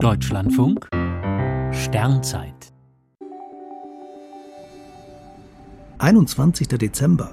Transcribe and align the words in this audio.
Deutschlandfunk 0.00 0.88
Sternzeit 1.72 2.72
21. 5.98 6.68
Dezember. 6.68 7.32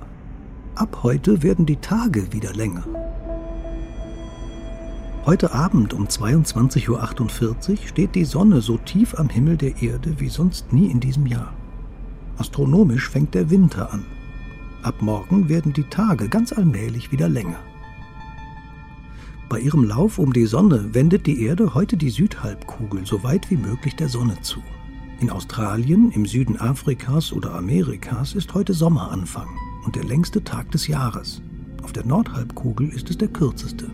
Ab 0.73 1.01
heute 1.03 1.43
werden 1.43 1.67
die 1.67 1.75
Tage 1.75 2.33
wieder 2.33 2.53
länger. 2.53 2.83
Heute 5.27 5.53
Abend 5.53 5.93
um 5.93 6.07
22.48 6.07 6.89
Uhr 6.89 7.77
steht 7.85 8.15
die 8.15 8.25
Sonne 8.25 8.61
so 8.61 8.77
tief 8.77 9.13
am 9.13 9.29
Himmel 9.29 9.57
der 9.57 9.79
Erde 9.83 10.19
wie 10.19 10.29
sonst 10.29 10.73
nie 10.73 10.87
in 10.87 10.99
diesem 10.99 11.27
Jahr. 11.27 11.53
Astronomisch 12.39 13.09
fängt 13.09 13.35
der 13.35 13.51
Winter 13.51 13.93
an. 13.93 14.07
Ab 14.81 14.95
morgen 15.01 15.49
werden 15.49 15.71
die 15.71 15.87
Tage 15.89 16.29
ganz 16.29 16.51
allmählich 16.51 17.11
wieder 17.11 17.29
länger. 17.29 17.59
Bei 19.47 19.59
ihrem 19.59 19.83
Lauf 19.83 20.17
um 20.17 20.33
die 20.33 20.47
Sonne 20.47 20.93
wendet 20.93 21.27
die 21.27 21.43
Erde 21.43 21.75
heute 21.75 21.97
die 21.97 22.09
Südhalbkugel 22.09 23.05
so 23.05 23.21
weit 23.21 23.51
wie 23.51 23.57
möglich 23.57 23.95
der 23.95 24.09
Sonne 24.09 24.41
zu. 24.41 24.59
In 25.19 25.29
Australien, 25.29 26.11
im 26.11 26.25
Süden 26.25 26.59
Afrikas 26.59 27.31
oder 27.31 27.53
Amerikas 27.53 28.33
ist 28.33 28.53
heute 28.55 28.73
Sommeranfang 28.73 29.47
und 29.85 29.95
der 29.95 30.03
längste 30.03 30.43
Tag 30.43 30.71
des 30.71 30.87
Jahres. 30.87 31.43
Auf 31.83 31.93
der 31.93 32.05
Nordhalbkugel 32.05 32.89
ist 32.89 33.11
es 33.11 33.19
der 33.19 33.27
kürzeste. 33.27 33.87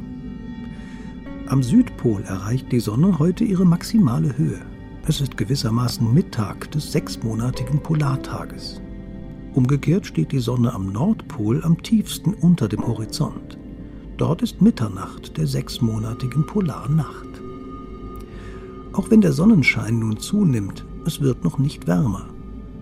Am 1.47 1.61
Südpol 1.61 2.23
erreicht 2.23 2.71
die 2.71 2.79
Sonne 2.79 3.19
heute 3.19 3.43
ihre 3.43 3.65
maximale 3.65 4.37
Höhe. 4.37 4.61
Es 5.05 5.19
ist 5.19 5.35
gewissermaßen 5.35 6.13
Mittag 6.13 6.71
des 6.71 6.93
sechsmonatigen 6.93 7.83
Polartages. 7.83 8.81
Umgekehrt 9.53 10.05
steht 10.05 10.31
die 10.31 10.39
Sonne 10.39 10.73
am 10.73 10.93
Nordpol 10.93 11.61
am 11.65 11.83
tiefsten 11.83 12.33
unter 12.35 12.69
dem 12.69 12.87
Horizont. 12.87 13.57
Dort 14.21 14.43
ist 14.43 14.61
Mitternacht 14.61 15.35
der 15.37 15.47
sechsmonatigen 15.47 16.45
Polarnacht. 16.45 17.41
Auch 18.93 19.09
wenn 19.09 19.19
der 19.19 19.33
Sonnenschein 19.33 19.97
nun 19.97 20.17
zunimmt, 20.19 20.85
es 21.05 21.21
wird 21.21 21.43
noch 21.43 21.57
nicht 21.57 21.87
wärmer. 21.87 22.27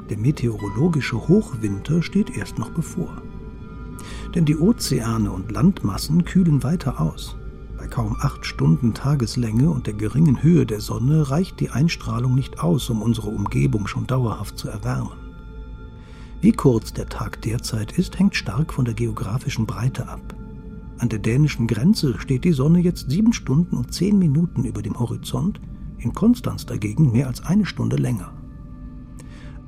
Der 0.10 0.18
meteorologische 0.18 1.30
Hochwinter 1.30 2.04
steht 2.04 2.36
erst 2.36 2.60
noch 2.60 2.72
bevor. 2.72 3.22
Denn 4.36 4.44
die 4.44 4.58
Ozeane 4.58 5.32
und 5.32 5.50
Landmassen 5.50 6.26
kühlen 6.26 6.62
weiter 6.62 7.00
aus. 7.00 7.38
Bei 7.78 7.88
kaum 7.88 8.18
acht 8.20 8.46
Stunden 8.46 8.94
Tageslänge 8.94 9.70
und 9.70 9.88
der 9.88 9.94
geringen 9.94 10.44
Höhe 10.44 10.66
der 10.66 10.82
Sonne 10.82 11.30
reicht 11.30 11.62
die 11.62 11.70
Einstrahlung 11.70 12.36
nicht 12.36 12.60
aus, 12.60 12.90
um 12.90 13.02
unsere 13.02 13.30
Umgebung 13.30 13.88
schon 13.88 14.08
dauerhaft 14.08 14.58
zu 14.58 14.68
erwärmen. 14.68 15.14
Wie 16.42 16.52
kurz 16.52 16.92
der 16.92 17.08
Tag 17.08 17.42
derzeit 17.44 17.98
ist, 17.98 18.20
hängt 18.20 18.36
stark 18.36 18.74
von 18.74 18.84
der 18.84 18.94
geografischen 18.94 19.66
Breite 19.66 20.10
ab. 20.10 20.36
An 21.00 21.08
der 21.08 21.20
dänischen 21.20 21.66
Grenze 21.66 22.20
steht 22.20 22.44
die 22.44 22.52
Sonne 22.52 22.80
jetzt 22.80 23.10
sieben 23.10 23.32
Stunden 23.32 23.78
und 23.78 23.94
zehn 23.94 24.20
Minuten 24.20 24.66
über 24.66 24.82
dem 24.82 25.00
Horizont, 25.00 25.62
in 25.98 26.14
Konstanz 26.14 26.66
dagegen 26.66 27.12
mehr 27.12 27.28
als 27.28 27.42
eine 27.42 27.66
Stunde 27.66 27.96
länger. 27.96 28.34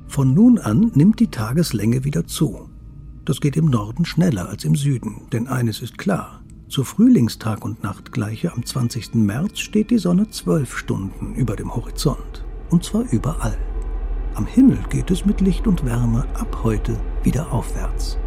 Von 0.06 0.34
nun 0.34 0.58
an 0.58 0.92
nimmt 0.94 1.20
die 1.20 1.28
Tageslänge 1.28 2.04
wieder 2.04 2.26
zu. 2.26 2.68
Das 3.24 3.40
geht 3.40 3.56
im 3.56 3.66
Norden 3.66 4.04
schneller 4.04 4.48
als 4.48 4.64
im 4.64 4.76
Süden, 4.76 5.22
denn 5.32 5.46
eines 5.46 5.80
ist 5.80 5.96
klar. 5.96 6.42
Zur 6.68 6.84
Frühlingstag- 6.84 7.64
und 7.64 7.82
Nachtgleiche 7.82 8.52
am 8.52 8.64
20. 8.64 9.14
März 9.14 9.58
steht 9.58 9.90
die 9.90 9.98
Sonne 9.98 10.28
zwölf 10.28 10.76
Stunden 10.76 11.34
über 11.34 11.56
dem 11.56 11.74
Horizont. 11.74 12.44
Und 12.70 12.84
zwar 12.84 13.10
überall. 13.10 13.56
Am 14.34 14.46
Himmel 14.46 14.78
geht 14.90 15.10
es 15.10 15.24
mit 15.24 15.40
Licht 15.40 15.66
und 15.66 15.84
Wärme 15.84 16.26
ab 16.34 16.60
heute 16.62 16.98
wieder 17.22 17.52
aufwärts. 17.52 18.18